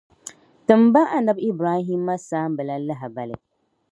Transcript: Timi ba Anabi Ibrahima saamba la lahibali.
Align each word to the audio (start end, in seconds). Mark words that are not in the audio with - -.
Timi 0.65 0.87
ba 0.93 1.03
Anabi 1.17 1.41
Ibrahima 1.51 2.13
saamba 2.27 2.61
la 2.69 2.75
lahibali. 2.87 3.35